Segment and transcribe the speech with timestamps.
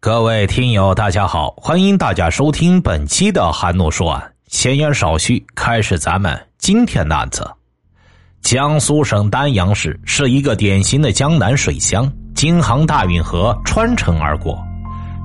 [0.00, 4.32] 各位听友，大家好，欢迎大家收听本期的韩诺说案。
[4.46, 7.44] 闲言少叙，开始咱们今天的案子。
[8.40, 14.56] 江苏省丹阳市是一个典型的江南水乡，京杭大运河穿城而过。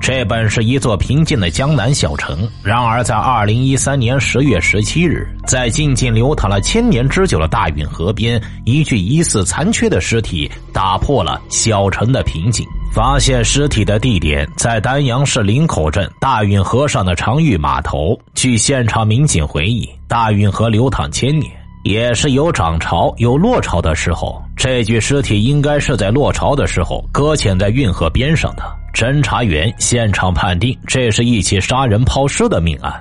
[0.01, 12.65] 这本是一座平静的江南小城，然而在二零一三年十月十七日，在静静流淌了千年之久的大运河边，一具疑似残缺的尸体打破了小城的平静。
[12.93, 18.15] 发现尸体的地点在丹阳市林口镇大运河上的长峪码头。
[18.35, 21.51] 据现场民警回忆，大运河流淌千年，
[21.83, 24.39] 也是有涨潮有落潮的时候。
[24.55, 28.63] 这具尸体应该是在落潮的时候搁浅在运河边上的。
[28.93, 32.93] 侦查员现场判定，这是一起杀人抛尸的命案，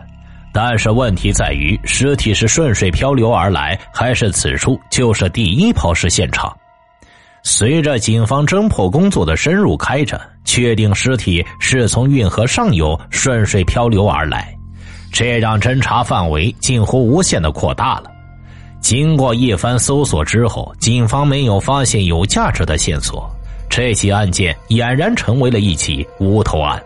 [0.54, 6.50] 但是问题在于，尸体是顺水漂流而来，还是此处就是第一抛尸现场？
[7.44, 14.56] 随着警方侦破工作的深入开展，确定尸体是从运河上游顺水漂流而来，
[15.12, 18.10] 这让侦查范围近乎无限的扩大了。
[18.80, 23.30] 经过一番搜索之后，警方没有发现有价值的线索。
[23.68, 26.82] 这起案件俨然成为了一起无头案。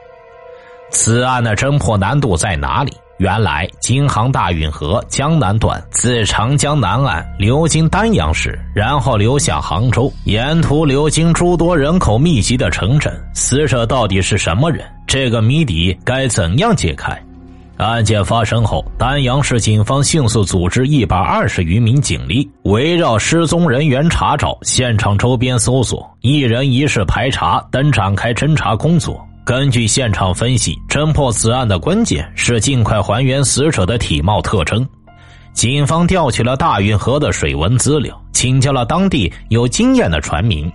[0.91, 2.92] 此案的侦破难度在哪里？
[3.19, 13.11] 原来京杭大运河江南段自长江南岸流经丹阳市，然后流向杭州，沿途流经诸多人口密集的城镇。
[13.33, 14.84] 死者到底是什么人？
[15.06, 17.19] 这个谜底该怎样解开？
[17.78, 29.25] 案件发生后，丹阳市警方迅速组织一百二十余名警力，围绕失踪人员查找，现场周边搜索，一人一事排查等展开侦查工作。
[29.47, 34.84] 根据现场分析，侦破此案的关键是尽快还原死者的体貌特征。
[35.52, 40.69] 警方调取了大运河的水文资料，请教了当地有经验的船民。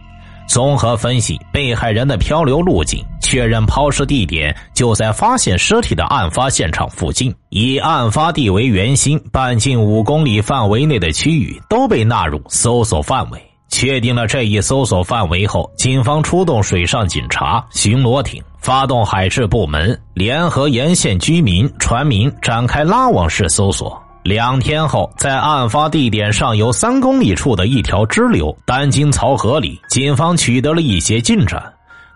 [0.47, 7.35] 综合分析被害人的漂流路径，确认抛尸地点就在发现尸体的案发现场附近。
[7.49, 13.50] 以案发地为圆心，半径五公里范围内的区域都被纳入搜索范围。
[13.71, 23.99] 确定了这一搜索范围后，警方出动水上警察、巡逻艇，发动海事部门，联合沿线居民、船民展开拉网式搜索。
[24.23, 31.63] 两天后，在案发地点上游三公里处的一条支流丹津槽河里，警方取得了一些进展。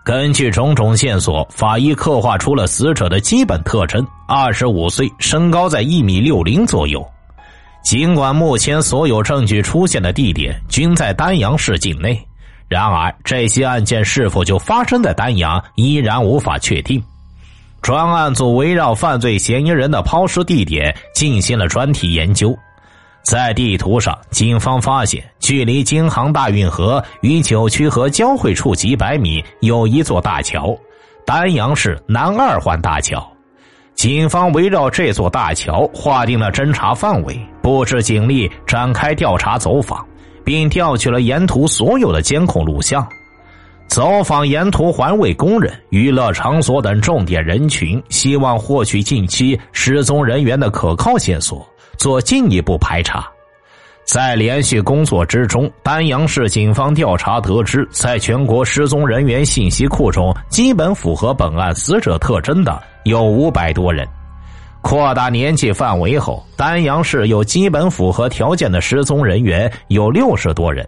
[0.04, 7.04] 根据种种线索，法医刻画出了死者的基本特征：二十五岁，身高在一米六零左右。
[7.86, 12.20] 尽管目前所有证据出现的地点均在丹阳市境内，
[12.66, 17.00] 然而这些案件是否就发生在丹阳，依然无法确定。
[17.80, 22.52] 专案组围绕犯罪嫌疑人的抛尸地点进行了专题研究，
[23.22, 30.76] 在地图上，警方发现距离京杭大运河与九曲河交汇处几百米有一座大桥——
[31.24, 33.24] 丹阳市南二环大桥。
[33.96, 40.06] 警方围绕这座大桥划定了侦查范围，布置警力展开调查走访，
[40.44, 43.06] 并调取了沿途所有的监控录像。
[43.88, 53.26] 走访沿途环卫工人、娱乐场所等重点人群，希望获取近期失踪人员的可靠线索，做进一步排查。
[54.04, 64.06] 在连续工作之中，丹阳市警方调查得知，在全国失踪人员信息库中，基本符合本案死者特征的有五百多人。
[64.82, 70.86] 扩大年纪范围后，丹阳市有基本符合条件的失踪人员有六十多人。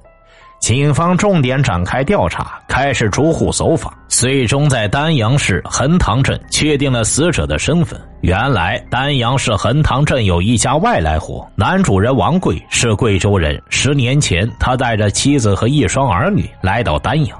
[0.60, 8.00] 警方重点展开调查，开始逐户走访，最终在丹阳市横塘镇确定了死者的身份。
[8.22, 13.60] 原来，丹阳市横塘镇有一家外来户，男主人王贵是贵州人。
[13.68, 17.38] 十年前，他带着妻子和一双儿女来到丹阳。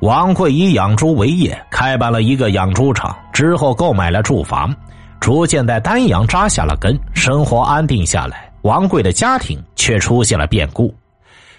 [0.00, 4.72] 王贵以养猪为业，开办了一个养猪场，之后购买了住房，
[5.18, 8.48] 逐渐在丹阳扎下了根，生活安定下来。
[8.62, 10.94] 王贵的家庭却出现了变故。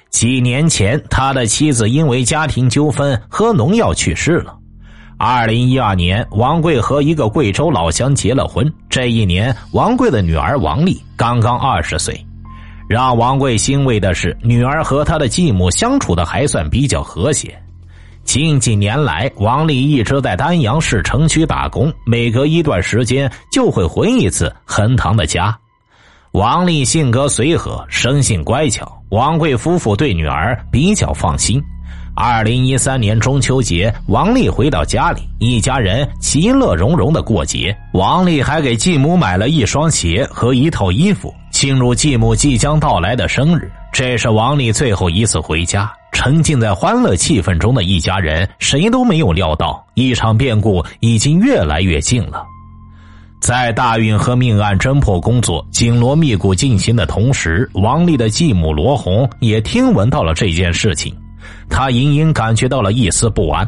[0.09, 4.55] 几年前，他的妻子因为家庭纠纷喝农药去世了。
[5.17, 8.71] 二零一二年，王贵和一个贵州老乡结了婚。
[8.89, 12.25] 这一年，王贵的女儿王丽刚刚二十岁。
[12.87, 17.61] 让王贵欣慰的是，女儿和他的继母相处的还算比较和谐。
[18.29, 25.57] 近几年来，王丽一直在丹阳市城区打工，每隔一段时间就会回一次横塘的家。
[26.33, 28.87] 王丽性格随和，生性乖巧。
[29.09, 31.59] 王贵夫妇对女儿比较放心。
[32.15, 37.75] 二零一三年中秋节，王丽回到家里，一家人其乐融融的过节。
[37.93, 43.71] 王丽还给继母买了一双鞋和一套衣服，庆祝继母即将到来的生日。
[43.91, 45.91] 这是王丽最后一次回家。
[46.11, 52.45] 沉浸在欢乐气氛中的一家人，谁都没有料到一场变故已经越来越近了。
[53.41, 61.15] 在大运河命案侦破工作紧锣密鼓进行的同时，王丽的继母罗红也听闻到了这件事情，
[61.69, 63.67] 她隐隐感觉到了一丝不安。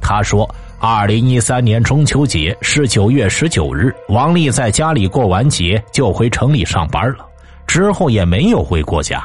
[0.00, 0.48] 她说。
[0.84, 7.24] 二零一三年中秋节是九月十九日，王丽在家里过完节就回城里上班了，
[7.68, 9.22] 之后也没有回过家，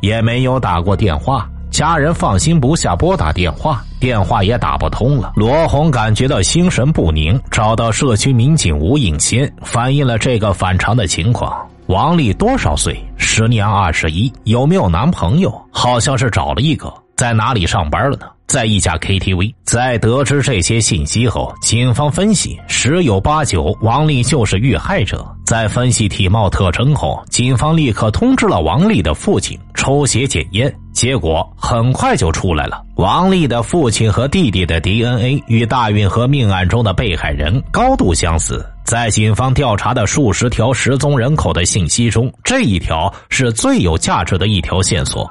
[0.00, 1.50] 也没有打过电话。
[1.72, 5.32] 家人放心不下拨打电话，电话也打不通了。
[5.34, 11.66] 罗红感觉到心神不宁，找到社区民警吴应先，反映了这个反常的情况。
[11.86, 13.02] 王丽多少岁？
[13.16, 15.50] 时年二十一，有没有男朋友？
[15.70, 18.26] 好像是找了一个，在哪里上班了呢？
[18.46, 25.26] 在一家 KTV，在得知这些信息后，警方分析十有八九王丽就是遇害者。
[25.46, 32.82] 在分析体貌特征后，警方立刻通知了王丽的父亲抽血检验，结果很快就出来了。
[32.96, 38.64] 王丽的父亲和弟弟的 DNA 与大运河命案中的被害人高度相似。
[38.84, 45.30] 在警方调查的数十条失踪人口的信息中，这一条是最有价值的一条线索。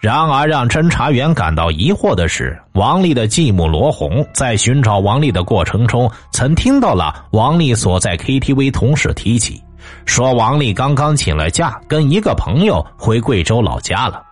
[0.00, 9.62] 然而，让侦查员感到疑惑的是，王丽的继母罗红在寻找王丽的过程中，曾听到了王丽所在 KTV 同事提起，
[10.04, 14.22] 说王丽刚刚请了假，跟一个朋友回贵州老家了。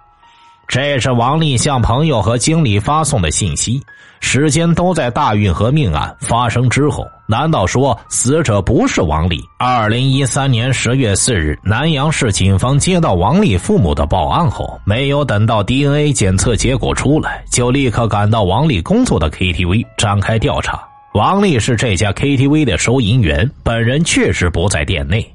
[0.68, 3.82] 这是王丽向朋友和经理发送的信息。
[4.20, 9.42] 时间都在大运河命案发生之后，难道说死者不是王丽？
[9.58, 20.80] 二零一三年十月四日，南阳市警方接到王丽父母的报案后，没有等到 DNA 检测结果出来，就立刻赶到王丽工作的 KTV 展开调查。
[21.14, 25.34] 王丽是这家 KTV 的收银员，本人确实不在店内。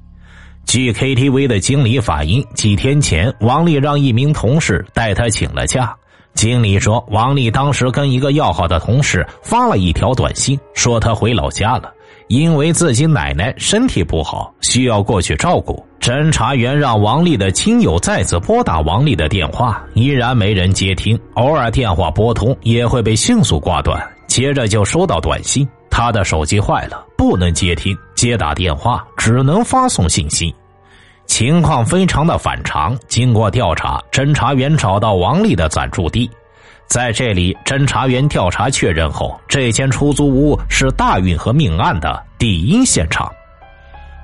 [0.68, 5.96] 据 KTV 的经理反映，几天前王丽让一名同事带她请了假。
[6.34, 11.90] 经理说，王丽当时跟一个要好的同事发了一条短信，说她回老家了，
[12.28, 15.82] 因为自己奶奶身体不好，需要过去照顾。
[16.02, 23.98] 侦查员让王丽的亲友再次拨打王丽的电话，依然没人接听，偶尔电话拨通也会被迅速挂断。
[24.28, 25.66] 接着就收到短信，
[25.98, 30.54] 他的手机坏了，不能接听，接打电话只能发送信息。
[31.26, 32.96] 情况非常的反常。
[33.08, 36.30] 经过调查，侦查员找到王丽的暂住地，
[36.86, 43.28] 在这里，侦查员调查确认后，这间出租屋是大运河命案的第一现场。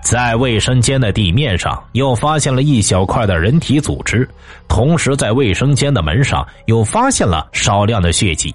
[0.04, 4.30] 在卫生间的地面上，又发现了一小块的人体组织，
[4.68, 8.54] 同时在卫生间的门上又发现了少量的血迹。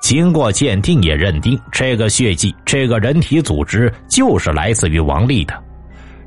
[0.00, 5.54] 经过鉴定，也认定这个血迹、这个人体组织就是来自于王丽的。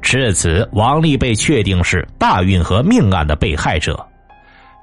[0.02, 3.98] 至此，王丽被确定是大运河命案的被害者。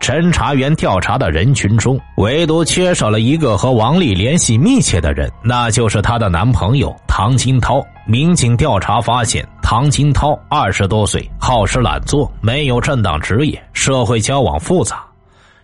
[0.00, 7.84] 侦查员调查的人群中，唯独缺少了一个和王丽联系密切的人，那就是她的男朋友唐金涛。
[8.06, 15.04] 民警调查发现，唐金涛二十多岁，好吃懒做，没有正当职业，社会交往复杂。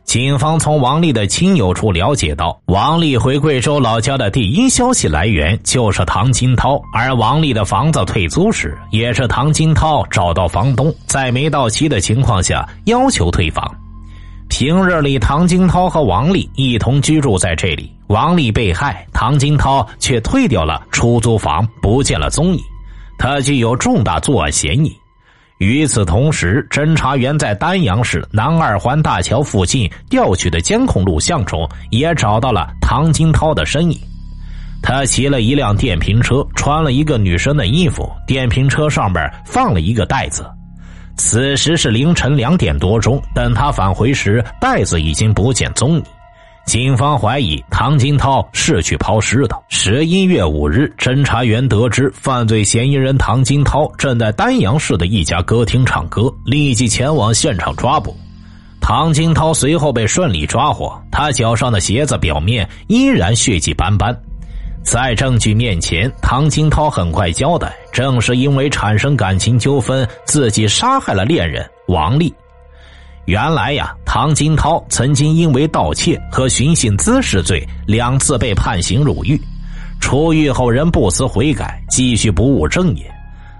[0.06, 13.68] 警方从王丽的亲友处了解到，王丽回贵州老家的第一消息来源就是唐金涛，而王丽的房子退租时，也是唐金涛找到房东，在没到期的情况下要求退房。
[14.48, 17.92] 平日里，唐金涛和王丽一同居住在这里。
[18.06, 22.60] 王丽被害，唐金涛却退掉了出租房，不见了踪影，
[23.18, 24.96] 他具有重大作案嫌疑。
[25.58, 33.98] 与此同时，侦查员在丹阳市南二环大桥附近调取的监控录像中，也找到了唐金涛的身影。
[34.82, 40.46] 他骑了一辆电瓶车，穿了一个女生的衣服，电瓶车上面放了一个袋子。
[41.16, 46.04] 此时是凌晨两点多钟，等他返回时，袋子已经不见踪影。
[46.66, 49.56] 警方怀疑唐金涛是去抛尸的。
[49.68, 58.16] 十一月五日，侦查员得知犯罪嫌疑人唐金涛正在丹阳市的一家歌厅唱歌，立即前往现场抓捕。
[58.80, 64.14] 唐金涛随后被顺利抓获，他脚上的鞋子表面依然血迹斑斑。
[64.82, 72.34] 在证据面前，唐金涛很快交代，正是因为产生感情纠纷，自己杀害了恋人王丽。
[73.26, 79.40] 原来呀，唐金涛曾经因为盗窃和寻衅滋事罪两次被判刑入狱，
[80.00, 83.04] 出狱后仍不思悔改，继续不务正业。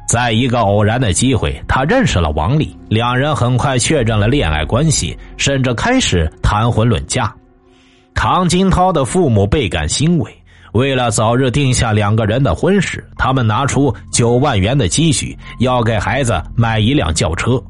[0.09, 7.35] 在一个偶然的机会，他认识了王丽，两人很快确认了恋爱关系，甚至开始谈婚论嫁。
[8.15, 10.33] 唐金涛的父母倍感欣慰，
[10.75, 17.61] 为了早日定下两个人的婚事，他们拿出九万元的积蓄，要给孩子买一辆轿车。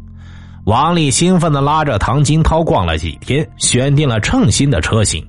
[0.67, 5.25] 王丽兴奋的拉着唐金涛逛了几天，选定了称心的车型。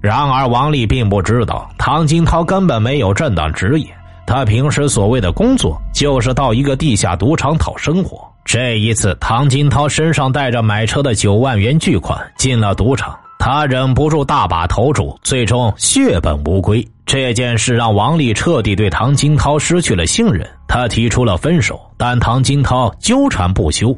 [0.00, 3.86] 然而，王丽并不知道，唐金涛根本没有正当职业。
[4.26, 8.26] 他平时所谓的工作，就是到一个地下赌场讨生活。
[8.42, 16.82] 这一次，唐金涛身上带着买车的九万元巨款进了赌场，他忍不住大把投注，最终血本无归。
[17.04, 23.94] 这件事让王丽彻底对唐金涛失去了信任，他提出了分手，但唐金涛纠缠不休。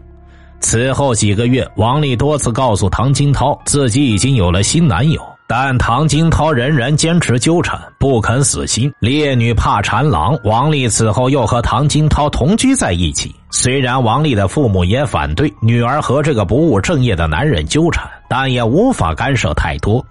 [0.61, 5.21] 此后几个月，王丽多次告诉唐金涛自己已经有了新男友。
[5.49, 8.93] 但唐金涛仍然坚持纠缠，不肯死心。
[8.99, 13.33] 烈女怕缠郎，王丽此后又和唐金涛同居在一起。
[13.51, 20.05] 虽然王丽的父母也反对女儿和这个不务正业的男人纠缠，但也无法干涉太多。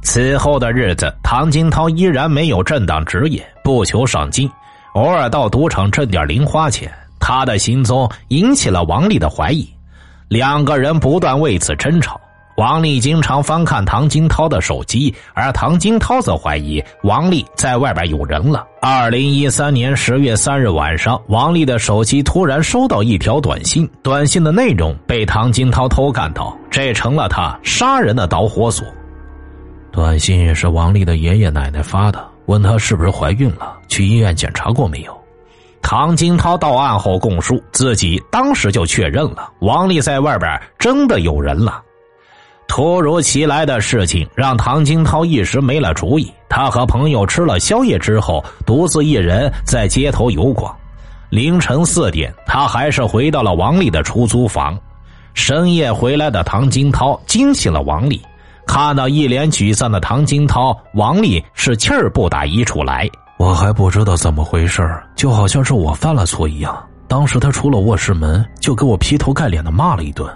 [0.00, 4.50] 此后的日子，唐金涛依然没有正当职业，不求上进，
[4.94, 6.90] 偶尔到赌场挣点零花钱。
[7.18, 9.70] 他的行踪引起了王丽的怀疑，
[10.30, 12.20] 两个人不断为此争吵。
[12.56, 18.64] 王丽经常翻看唐金涛的手机，而唐金涛则怀疑王丽在外边有人了。
[18.80, 28.86] 二零一三年十月三日晚上，王丽的手机突然收到一条短信，短信的内容被唐金涛偷看到，这成了他杀人的导火索。
[29.90, 35.19] 短信是王丽的爷爷奶奶发的，问她是不是怀孕了，去医院检查过没有。
[35.82, 41.82] 唐金涛到案后供述，自己当时就确认了王丽在外边真的有人了。
[42.68, 46.32] 突如其来的事情让唐金涛一时没了主意。
[46.48, 50.72] 他和朋友吃了宵夜之后，独自一人在街头游逛。
[51.30, 54.78] 凌晨四点，他还是回到了王丽的出租房。
[55.34, 58.20] 深夜回来的唐金涛惊醒了王丽，
[58.66, 63.08] 看到一脸沮丧的唐金涛，王丽是气儿不打一处来。
[63.40, 66.78] 我还不知道怎么回事就好像是我犯了错一样。
[67.08, 70.30] 当时他出了卧室门，就给我劈头盖脸的骂了一顿。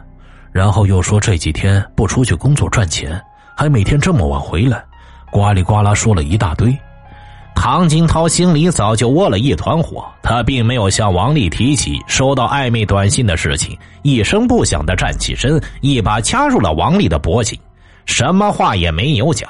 [0.50, 3.22] 然后又说这几天不出去工作赚钱，
[3.54, 4.82] 还每天这么晚回来，
[5.30, 6.74] 呱里呱啦说了一大堆。
[7.54, 17.60] 唐金涛心里早就窝了一团火，他并没有向王丽提起收到暧昧短信的事情，一声不响的站起身，一把掐住了王丽的脖颈，
[18.06, 19.46] 什么话也没有讲。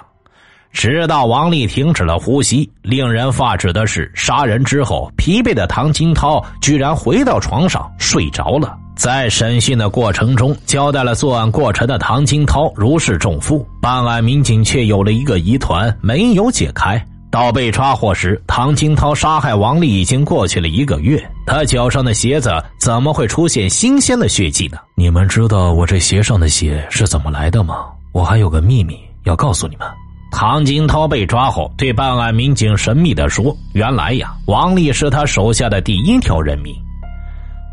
[0.74, 2.68] 直到王丽停止了呼吸。
[2.82, 8.76] 令人发指的是，杀人之后，疲惫的唐金涛居然回到床上睡着了。
[8.96, 17.02] 在审讯的过程中，交代了作案过程的唐金涛如释重负，办案民警却有了一个疑团没有解开。
[17.30, 24.78] 到被抓获时，唐金涛杀害王丽已经过去了一个月，他脚上的鞋子怎么会出现新鲜的血迹呢？
[24.94, 27.86] 你们知道我这鞋上的血是怎么来的吗？
[28.12, 29.88] 我还有个秘密要告诉你们。
[30.36, 36.74] 唐金涛被抓后，对办案民警神秘的说：“原来呀，王丽是他手下的第一条人命。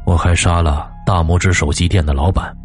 [0.06, 2.56] 我还杀了。”大拇指手机店的老板，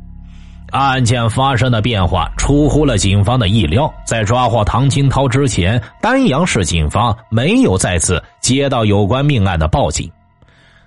[0.71, 3.93] 案件发生的变化出乎了警方的意料。
[4.05, 10.13] 在抓获唐金涛之前，丹阳市警方没有再次接到有关命案的报警。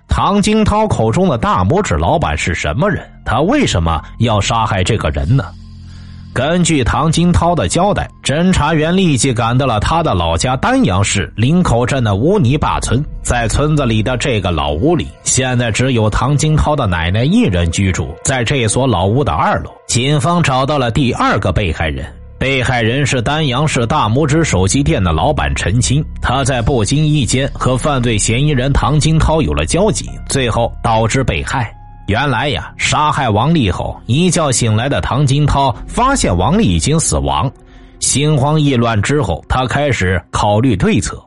[0.06, 3.04] 唐金涛口中的大拇指老板是什么人？
[3.24, 5.44] 他为什么要杀害这个人呢？
[6.32, 13.02] 根据唐金涛的交代，侦查员立即赶到了他的老家丹阳市林口镇的乌泥坝村。
[13.20, 18.14] 在村子里的这个老屋里，现在只有唐金涛的奶奶一人居住。
[18.24, 22.06] 在这所老屋的二楼，警方找到了第二个被害人。
[22.38, 26.02] 被害人是丹阳市大拇指手机店的老板陈青。
[26.22, 31.74] 他在不经意间和犯罪嫌疑人唐金涛有了交集，最后导致被害。
[32.10, 37.48] 原来呀，杀害王丽后，一觉醒来的唐金涛发现王丽已经死亡，
[38.00, 41.22] 心慌意乱之后，他开始考虑对策。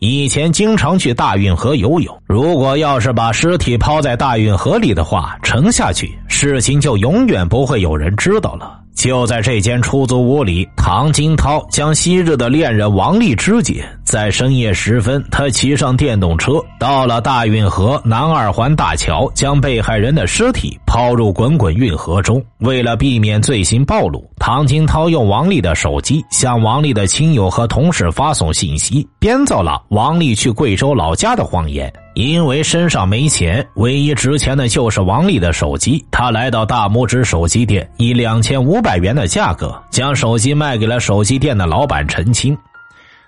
[0.00, 8.78] 以前经常去大运河游泳，如果要是把尸体抛在大运河里的话，沉下去，事情就永远不会有人知道了。
[8.98, 13.88] 就在这间出租屋里，唐金涛将昔日的恋人王丽肢解。
[14.02, 22.42] 在深夜时分，他骑上电动车，到了大运河南二环大桥，将被害人的尸体抛入滚滚运河中。
[22.58, 31.92] 为了避免罪行暴露，唐金涛用王丽的手机向王丽的亲友和同事发送信息，编造了王丽去贵州老家的谎言。
[32.18, 36.04] 因为身上没钱，唯一值钱的就是王丽的手机。
[36.10, 42.58] 他来到大拇指手机店，以两千五百元的价格将手机卖给了手机店的老板陈青。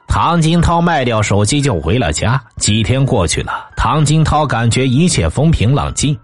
[0.09, 2.43] 唐金涛卖掉手机就回了家。
[2.57, 6.19] 几天过去了，唐金涛感觉一切风平浪静。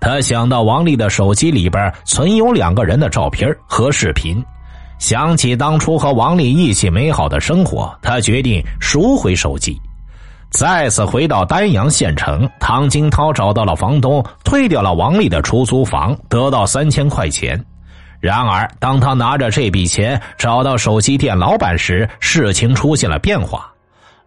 [0.00, 4.42] 他想到王丽的手机里边存有两个人的照片和视频，
[4.98, 9.78] 想起当初和王丽一起美好的生活，他决定赎回手机。
[10.56, 17.62] 再次回到丹阳县城，唐金涛找到了房东，退掉了王丽的出租房，得到三千块钱。
[18.20, 23.70] 然而，当他拿着这笔钱找到手机店老板时，事情出现了变化。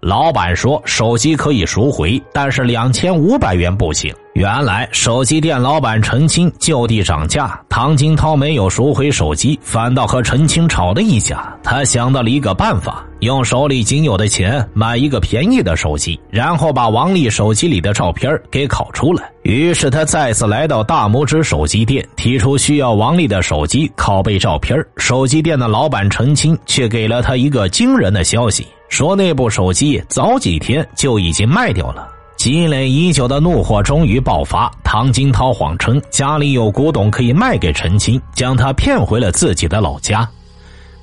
[0.01, 11.53] 老板说：“手机可以赎回，但是两千五百元不行。”原来手机店老板陈青就地涨价，唐金涛没有赎回手机，反倒和陈青吵了一架。
[11.61, 19.29] 他想到了一个办法，用手里仅有的钱买一个便宜的手机，然后把王丽手机里的照片给拷出来。
[19.41, 24.77] 于是他再次来到大拇指手机店，提出需要王丽的手机拷贝照片。
[24.95, 28.65] 手机店的老板陈青却给了他一个惊人的消息。
[28.89, 34.69] 说那部手机早几天就已经卖掉了，积累已久的怒火终于爆发。
[34.83, 40.27] 唐金涛谎称家里有古董可以卖给陈青，将他骗回了自己的老家。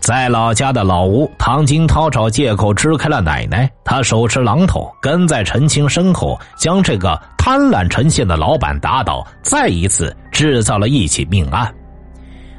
[0.00, 11.72] 在老家的老屋，唐金涛找借口支开了奶奶，他手持榔头跟在陈青身后，将这个贪婪成性的老板打倒，再一次制造了一起命案。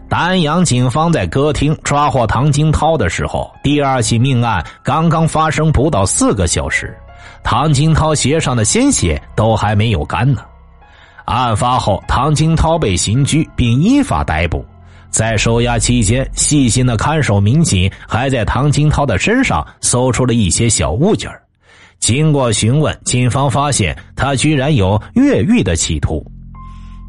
[0.10, 6.98] 丹阳警方在歌厅抓获唐金涛的时候，第二起命案刚刚发生不到四个小时，
[7.44, 10.42] 唐金涛鞋上的鲜血都还没有干呢。
[11.26, 14.66] 案发后，唐金涛被刑拘并依法逮捕。
[15.10, 21.30] 在收押期间，细心的看守民警还在唐金涛的身上搜出了一些小物件
[22.00, 26.26] 经过询问，警方发现他居然有越狱的企图。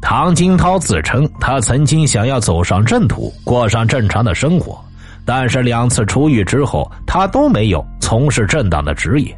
[0.01, 4.79] 唐金涛自称，他曾经想要走上正途，过上正常的生活，
[5.25, 9.37] 但是两次出狱之后，他都没有从事正当的职业。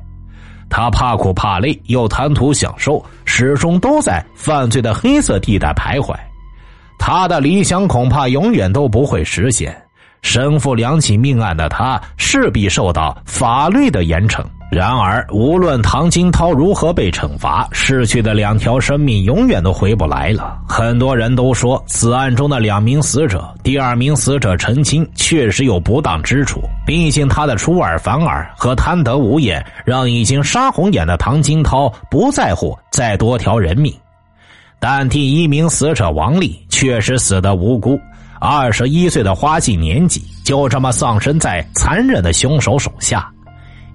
[0.70, 6.16] 他怕苦怕累，又贪图享受，始终都在犯罪的黑色地带徘徊。
[6.98, 9.76] 他的理想恐怕永远都不会实现。
[10.22, 14.46] 身负两起命案的他，势必受到法律的严惩。
[14.72, 20.58] 然而，无论唐金涛如何被惩罚，逝去的两条生命永远都回不来了。
[20.66, 26.62] 很多人都说，此案中的两名死者，第二名死者陈青确实有不当之处。
[26.86, 33.94] 毕竟他的出尔反尔和贪得无厌，让已经杀红眼的唐金涛不在乎再多条人命。
[34.80, 38.00] 但第一名死者王丽确实死得无辜，
[38.40, 43.30] 二十一岁的花季年纪，就这么丧生在残忍的凶手手下。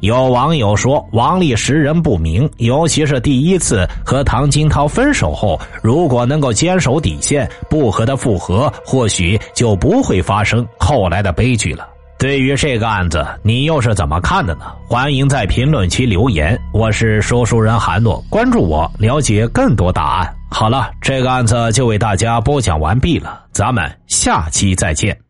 [0.00, 11.88] 有网友说，王丽识人不明，尤其是第一次和唐金涛分手后，如果能够坚守底线，不和他复合，或许就不会发生后来的悲剧了。
[12.18, 14.64] 对于这个案子，你又是怎么看的呢？
[14.88, 16.58] 欢迎在评论区留言。
[16.72, 20.34] 我是说书人韩诺，关注我，了解更多答案。
[20.50, 25.25] 好了，这个案子就为大家播讲完毕了，咱们下期再见。